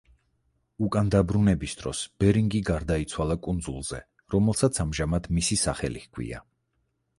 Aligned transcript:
უკან 0.85 1.11
დაბრუნების 1.15 1.75
დროს 1.81 2.01
ბერინგი 2.23 2.61
გარდაიცვალა 2.71 3.37
კუნძულზე, 3.49 4.01
რომელსაც 4.37 4.83
ამჟამად 4.87 5.33
მისი 5.39 5.63
სახელი 5.69 6.05
ჰქვია. 6.09 6.45